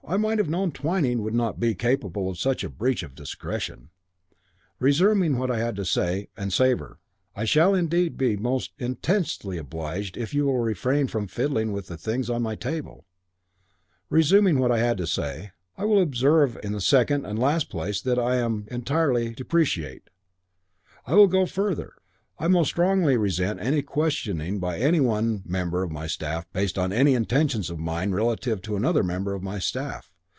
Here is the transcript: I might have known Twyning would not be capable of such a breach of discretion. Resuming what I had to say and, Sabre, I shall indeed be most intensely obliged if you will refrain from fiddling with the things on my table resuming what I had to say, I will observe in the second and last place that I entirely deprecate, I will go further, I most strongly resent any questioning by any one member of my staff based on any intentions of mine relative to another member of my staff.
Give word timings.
I 0.07 0.17
might 0.17 0.39
have 0.39 0.49
known 0.49 0.73
Twyning 0.73 1.21
would 1.21 1.33
not 1.33 1.57
be 1.57 1.73
capable 1.73 2.29
of 2.29 2.37
such 2.37 2.65
a 2.65 2.69
breach 2.69 3.01
of 3.01 3.15
discretion. 3.15 3.91
Resuming 4.77 5.37
what 5.37 5.49
I 5.49 5.59
had 5.59 5.77
to 5.77 5.85
say 5.85 6.27
and, 6.35 6.51
Sabre, 6.51 6.99
I 7.33 7.45
shall 7.45 7.73
indeed 7.73 8.17
be 8.17 8.35
most 8.35 8.71
intensely 8.77 9.57
obliged 9.57 10.17
if 10.17 10.33
you 10.33 10.47
will 10.47 10.57
refrain 10.59 11.07
from 11.07 11.27
fiddling 11.27 11.71
with 11.71 11.87
the 11.87 11.95
things 11.95 12.29
on 12.29 12.41
my 12.41 12.55
table 12.55 13.05
resuming 14.09 14.59
what 14.59 14.71
I 14.71 14.79
had 14.79 14.97
to 14.97 15.07
say, 15.07 15.51
I 15.77 15.85
will 15.85 16.01
observe 16.01 16.57
in 16.61 16.73
the 16.73 16.81
second 16.81 17.25
and 17.25 17.39
last 17.39 17.69
place 17.69 18.01
that 18.01 18.19
I 18.19 18.43
entirely 18.43 19.33
deprecate, 19.33 20.09
I 21.05 21.13
will 21.13 21.27
go 21.27 21.45
further, 21.45 21.93
I 22.39 22.47
most 22.47 22.69
strongly 22.69 23.17
resent 23.17 23.59
any 23.59 23.83
questioning 23.83 24.59
by 24.59 24.79
any 24.79 24.99
one 24.99 25.43
member 25.45 25.83
of 25.83 25.91
my 25.91 26.07
staff 26.07 26.47
based 26.53 26.75
on 26.75 26.91
any 26.91 27.13
intentions 27.13 27.69
of 27.69 27.77
mine 27.77 28.13
relative 28.13 28.63
to 28.63 28.75
another 28.75 29.03
member 29.03 29.35
of 29.35 29.43
my 29.43 29.59
staff. 29.59 30.11